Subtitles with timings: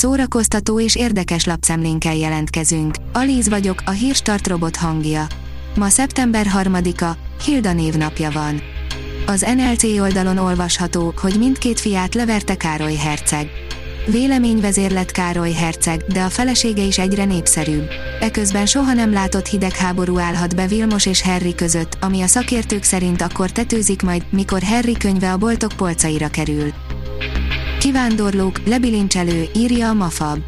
[0.00, 2.94] szórakoztató és érdekes lapszemlénkkel jelentkezünk.
[3.12, 5.26] Alíz vagyok, a hírstart robot hangja.
[5.76, 7.10] Ma szeptember 3-a,
[7.44, 8.60] Hilda névnapja van.
[9.26, 13.50] Az NLC oldalon olvasható, hogy mindkét fiát leverte Károly herceg.
[14.06, 17.88] Véleményvezér lett Károly herceg, de a felesége is egyre népszerűbb.
[18.20, 23.22] Eközben soha nem látott hidegháború állhat be Vilmos és Harry között, ami a szakértők szerint
[23.22, 26.72] akkor tetőzik majd, mikor Harry könyve a boltok polcaira kerül.
[27.80, 30.38] Kivándorlók, lebilincselő, írja a Mafab.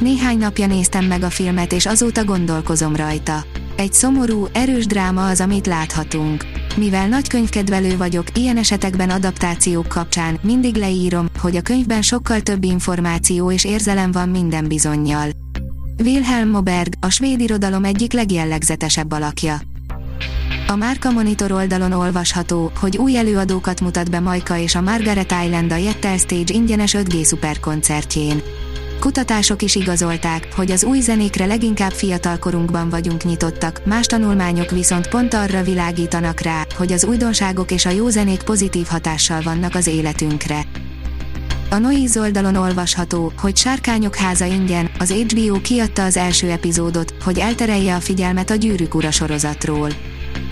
[0.00, 3.44] Néhány napja néztem meg a filmet és azóta gondolkozom rajta.
[3.76, 6.44] Egy szomorú, erős dráma az, amit láthatunk.
[6.76, 12.64] Mivel nagy könyvkedvelő vagyok, ilyen esetekben adaptációk kapcsán mindig leírom, hogy a könyvben sokkal több
[12.64, 15.30] információ és érzelem van minden bizonyjal.
[16.04, 19.60] Wilhelm Moberg, a svéd irodalom egyik legjellegzetesebb alakja.
[20.70, 25.72] A Márka Monitor oldalon olvasható, hogy új előadókat mutat be Majka és a Margaret Island
[25.72, 28.42] a Jettel Stage ingyenes 5G szuperkoncertjén.
[29.00, 35.34] Kutatások is igazolták, hogy az új zenékre leginkább fiatalkorunkban vagyunk nyitottak, más tanulmányok viszont pont
[35.34, 40.64] arra világítanak rá, hogy az újdonságok és a jó zenék pozitív hatással vannak az életünkre.
[41.70, 47.38] A Noiz oldalon olvasható, hogy Sárkányok háza ingyen, az HBO kiadta az első epizódot, hogy
[47.38, 49.88] elterelje a figyelmet a Gyűrűk ura sorozatról.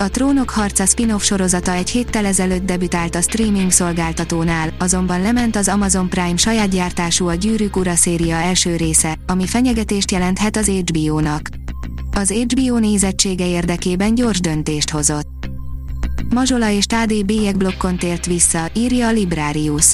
[0.00, 5.68] A Trónok harca spin-off sorozata egy héttel ezelőtt debütált a streaming szolgáltatónál, azonban lement az
[5.68, 11.48] Amazon Prime saját gyártású a Gyűrűk ura széria első része, ami fenyegetést jelenthet az HBO-nak.
[12.12, 15.28] Az HBO nézettsége érdekében gyors döntést hozott.
[16.28, 17.22] Mazsola és Tádé
[17.56, 19.92] blokkon tért vissza, írja a Librarius.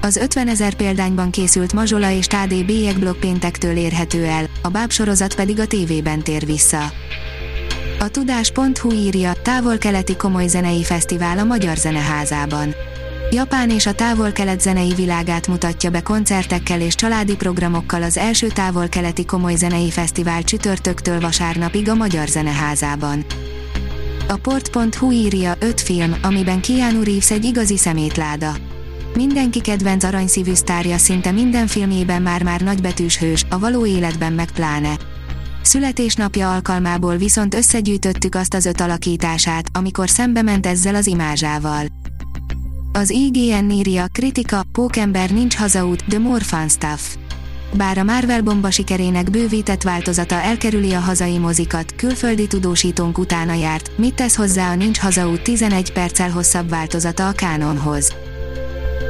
[0.00, 2.62] Az 50 ezer példányban készült Mazsola és Tádé
[2.98, 6.92] blokk péntektől érhető el, a bábsorozat pedig a tévében tér vissza.
[8.02, 12.74] A tudás.hu írja, távol-keleti komoly zenei fesztivál a Magyar Zeneházában.
[13.30, 19.24] Japán és a távol-kelet zenei világát mutatja be koncertekkel és családi programokkal az első távol-keleti
[19.24, 23.24] komoly zenei fesztivál csütörtöktől vasárnapig a Magyar Zeneházában.
[24.28, 28.52] A port.hu írja 5 film, amiben Keanu Reeves egy igazi szemétláda.
[29.14, 34.96] Mindenki kedvenc aranyszívű sztárja szinte minden filmjében már-már nagybetűs hős, a való életben meg pláne.
[35.62, 41.86] Születésnapja alkalmából viszont összegyűjtöttük azt az öt alakítását, amikor szembe ment ezzel az imázsával.
[42.92, 47.14] Az IGN írja, kritika, Pókember nincs hazaút, The More Fun Stuff.
[47.72, 53.98] Bár a Marvel bomba sikerének bővített változata elkerüli a hazai mozikat, külföldi tudósítónk utána járt,
[53.98, 58.14] mit tesz hozzá a Nincs hazaút 11 perccel hosszabb változata a kánonhoz.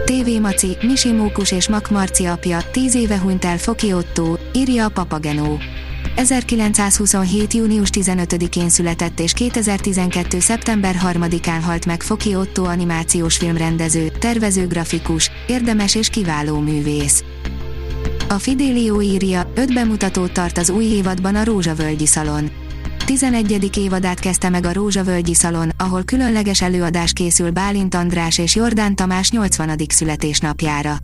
[0.05, 4.84] TV Maci, Misi Mókus és Mak Marci apja, 10 éve hunyt el Foki Otto, írja
[4.84, 5.59] a Papagenó.
[6.16, 7.54] 1927.
[7.54, 10.41] június 15-én született és 2012.
[10.41, 17.25] szeptember 3-án halt meg Foki Otto animációs filmrendező, tervező grafikus, érdemes és kiváló művész.
[18.28, 22.50] A Fidelio írja, öt bemutatót tart az új évadban a Rózsavölgyi Szalon.
[23.04, 23.77] 11.
[23.77, 29.31] évadát kezdte meg a Rózsavölgyi Szalon, ahol különleges előadás készül Bálint András és Jordán Tamás
[29.31, 29.77] 80.
[29.88, 30.97] születésnapjára.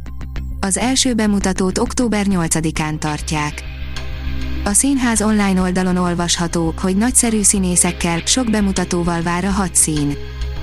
[0.61, 3.76] Az első bemutatót október 8-án tartják.
[4.65, 10.17] A színház online oldalon olvasható, hogy nagyszerű színészekkel, sok bemutatóval vár a hat szín.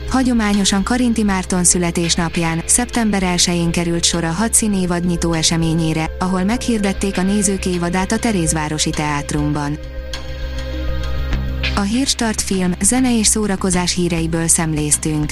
[0.10, 7.18] Hagyományosan Karinti Márton születésnapján, szeptember 1-én került sor a hat színévad nyitó eseményére, ahol meghirdették
[7.18, 9.78] a nézők évadát a Terézvárosi Teátrumban.
[11.76, 15.32] A Hírstart film, zene és szórakozás híreiből szemléztünk.